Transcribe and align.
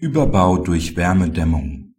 Überbau 0.00 0.56
durch 0.56 0.96
Wärmedämmung 0.96 1.92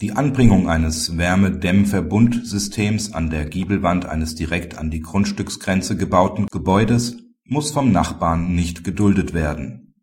Die 0.00 0.14
Anbringung 0.14 0.68
eines 0.68 1.16
Wärmedämmverbundsystems 1.16 3.12
an 3.12 3.30
der 3.30 3.44
Giebelwand 3.44 4.06
eines 4.06 4.34
direkt 4.34 4.76
an 4.78 4.90
die 4.90 5.00
Grundstücksgrenze 5.00 5.96
gebauten 5.96 6.48
Gebäudes 6.50 7.18
muss 7.44 7.70
vom 7.70 7.92
Nachbarn 7.92 8.56
nicht 8.56 8.82
geduldet 8.82 9.32
werden. 9.32 9.94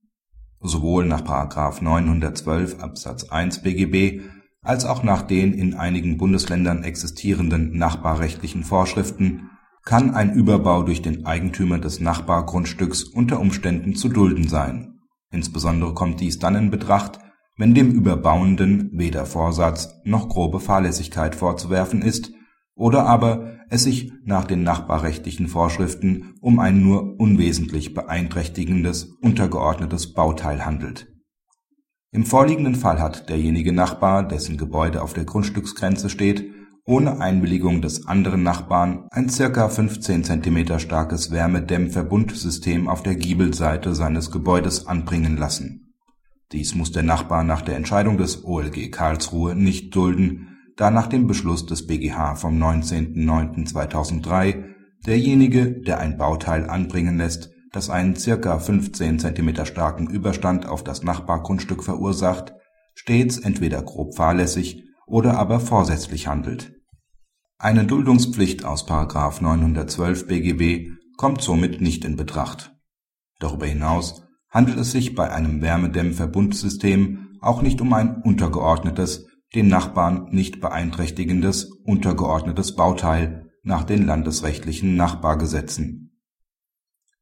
Sowohl 0.61 1.05
nach§ 1.05 1.23
912 1.84 2.80
Absatz 2.80 3.25
1 3.25 3.61
BGB 3.61 4.21
als 4.61 4.86
auch 4.86 5.04
nach 5.04 5.23
den 5.23 5.52
in 5.52 5.73
einigen 5.73 6.16
Bundesländern 6.18 6.86
existierenden 6.86 7.77
nachbarrechtlichen 7.77 8.64
Vorschriften 8.64 9.50
kann 9.84 10.11
ein 10.11 10.34
Überbau 10.34 10.84
durch 10.84 11.02
den 11.02 11.25
Eigentümer 11.25 11.77
des 11.77 12.00
Nachbargrundstücks 12.00 13.04
unter 13.04 13.41
Umständen 13.41 13.96
zu 13.96 14.07
dulden 14.07 14.48
sein 14.48 14.98
Insbesondere 15.32 15.93
kommt 15.93 16.20
dies 16.20 16.39
dann 16.39 16.55
in 16.55 16.72
Betracht, 16.72 17.20
wenn 17.58 17.73
dem 17.73 17.91
Überbauenden 17.91 18.90
weder 18.94 19.26
Vorsatz 19.26 19.90
noch 20.05 20.30
grobe 20.30 20.59
Fahrlässigkeit 20.59 21.36
vorzuwerfen 21.36 22.02
ist 22.02 22.31
oder 22.73 23.05
aber 23.05 23.58
es 23.70 23.84
sich 23.84 24.13
nach 24.23 24.45
den 24.45 24.63
nachbarrechtlichen 24.63 25.48
Vorschriften 25.48 26.36
um 26.41 26.59
ein 26.59 26.81
nur 26.81 27.20
unwesentlich 27.20 27.94
beeinträchtigendes 27.94 29.17
untergeordnetes 29.22 30.13
Bauteil 30.13 30.66
handelt. 30.66 31.08
Im 32.11 32.25
vorliegenden 32.25 32.75
Fall 32.75 33.00
hat 33.00 33.30
derjenige 33.30 33.73
Nachbar, 33.73 34.27
dessen 34.27 34.58
Gebäude 34.58 35.03
auf 35.03 35.14
der 35.14 35.25
Grundstücksgrenze 35.25 36.09
steht, 36.09 36.50
ohne 36.89 37.21
Einwilligung 37.21 37.81
des 37.84 38.07
anderen 38.07 38.41
Nachbarn 38.41 39.05
ein 39.11 39.30
circa 39.30 39.70
15 39.70 40.23
cm 40.23 40.80
starkes 40.80 41.30
Wärmedämmverbundsystem 41.30 42.88
auf 42.88 43.03
der 43.03 43.13
Giebelseite 43.13 43.93
seines 43.93 44.31
Gebäudes 44.31 44.88
anbringen 44.88 45.38
lassen. 45.38 45.94
Dies 46.52 46.73
muss 46.73 46.91
der 46.91 47.03
Nachbar 47.03 47.44
nach 47.44 47.61
der 47.61 47.75
Entscheidung 47.75 48.17
des 48.17 48.44
OLG 48.44 48.91
Karlsruhe 48.91 49.55
nicht 49.55 49.95
dulden, 49.95 50.58
da 50.77 50.89
nach 50.89 51.05
dem 51.05 51.27
Beschluss 51.27 51.67
des 51.67 51.86
BGH 51.86 52.33
vom 52.33 52.58
19.09.2003 52.58 54.64
derjenige, 55.05 55.81
der 55.81 55.99
ein 55.99 56.17
Bauteil 56.17 56.67
anbringen 56.67 57.19
lässt, 57.19 57.52
das 57.71 57.92
einen 57.92 58.16
circa 58.16 58.58
15 58.58 59.19
cm 59.19 59.67
starken 59.67 60.09
Überstand 60.09 60.67
auf 60.67 60.83
das 60.83 61.03
Nachbargrundstück 61.03 61.83
verursacht, 61.83 62.55
stets 62.95 63.38
entweder 63.38 63.83
grob 63.83 64.16
fahrlässig 64.16 64.86
oder 65.05 65.38
aber 65.38 65.59
vorsätzlich 65.59 66.25
handelt 66.25 66.78
eine 67.59 67.85
Duldungspflicht 67.85 68.63
aus§ 68.63 68.88
912 69.43 70.27
BGB 70.27 70.93
kommt 71.17 71.41
somit 71.41 71.81
nicht 71.81 72.05
in 72.05 72.15
Betracht. 72.15 72.73
Darüber 73.39 73.65
hinaus 73.65 74.23
handelt 74.49 74.79
es 74.79 74.93
sich 74.93 75.13
bei 75.13 75.29
einem 75.29 75.61
Wärmedämmverbundsystem 75.61 77.37
auch 77.41 77.61
nicht 77.61 77.81
um 77.81 77.93
ein 77.93 78.21
untergeordnetes, 78.21 79.27
den 79.53 79.67
Nachbarn 79.67 80.30
nicht 80.31 80.61
beeinträchtigendes 80.61 81.69
untergeordnetes 81.83 82.75
Bauteil 82.75 83.52
nach 83.63 83.83
den 83.83 84.05
landesrechtlichen 84.05 84.95
Nachbargesetzen. 84.95 86.17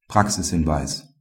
Praxishinweis 0.08 1.16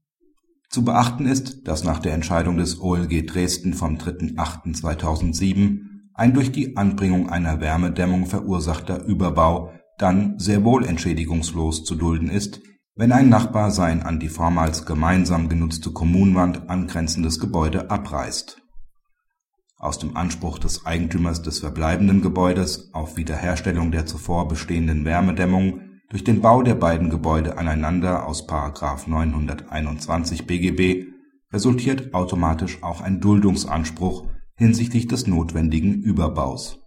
Zu 0.68 0.84
beachten 0.84 1.24
ist, 1.24 1.66
dass 1.66 1.84
nach 1.84 2.00
der 2.00 2.12
Entscheidung 2.12 2.58
des 2.58 2.80
OLG 2.80 3.26
Dresden 3.26 3.72
vom 3.72 3.96
3.8.2007 3.96 5.95
ein 6.16 6.32
durch 6.32 6.50
die 6.50 6.76
Anbringung 6.76 7.28
einer 7.28 7.60
Wärmedämmung 7.60 8.26
verursachter 8.26 9.04
Überbau 9.04 9.72
dann 9.98 10.38
sehr 10.38 10.64
wohl 10.64 10.84
entschädigungslos 10.84 11.84
zu 11.84 11.94
dulden 11.94 12.30
ist, 12.30 12.60
wenn 12.94 13.12
ein 13.12 13.28
Nachbar 13.28 13.70
sein 13.70 14.02
an 14.02 14.18
die 14.18 14.28
vormals 14.28 14.86
gemeinsam 14.86 15.48
genutzte 15.48 15.90
Kommunwand 15.90 16.70
angrenzendes 16.70 17.38
Gebäude 17.38 17.90
abreißt. 17.90 18.62
Aus 19.78 19.98
dem 19.98 20.16
Anspruch 20.16 20.58
des 20.58 20.86
Eigentümers 20.86 21.42
des 21.42 21.58
verbleibenden 21.58 22.22
Gebäudes 22.22 22.94
auf 22.94 23.18
Wiederherstellung 23.18 23.92
der 23.92 24.06
zuvor 24.06 24.48
bestehenden 24.48 25.04
Wärmedämmung 25.04 25.82
durch 26.08 26.24
den 26.24 26.40
Bau 26.40 26.62
der 26.62 26.76
beiden 26.76 27.10
Gebäude 27.10 27.58
aneinander 27.58 28.26
aus§ 28.26 28.48
921 29.10 30.46
BGB 30.46 31.08
resultiert 31.52 32.14
automatisch 32.14 32.82
auch 32.82 33.02
ein 33.02 33.20
Duldungsanspruch 33.20 34.26
hinsichtlich 34.58 35.06
des 35.06 35.26
notwendigen 35.26 36.02
Überbaus 36.02 36.78